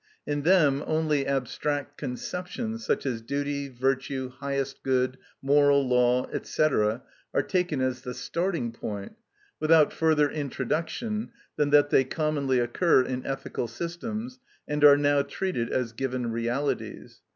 In 0.25 0.41
them 0.41 0.83
only 0.87 1.27
abstract 1.27 1.95
conceptions, 1.99 2.83
such 2.83 3.05
as 3.05 3.21
duty, 3.21 3.67
virtue, 3.69 4.29
highest 4.29 4.81
good, 4.81 5.19
moral 5.43 5.87
law, 5.87 6.25
&c., 6.41 6.63
are 6.63 7.43
taken 7.47 7.81
as 7.81 8.01
the 8.01 8.15
starting 8.15 8.71
point, 8.71 9.13
without 9.59 9.93
further 9.93 10.27
introduction 10.27 11.29
than 11.55 11.69
that 11.69 11.91
they 11.91 12.03
commonly 12.03 12.57
occur 12.57 13.03
in 13.03 13.23
ethical 13.27 13.67
systems, 13.67 14.39
and 14.67 14.83
are 14.83 14.97
now 14.97 15.21
treated 15.21 15.69
as 15.69 15.91
given 15.91 16.31
realities. 16.31 17.21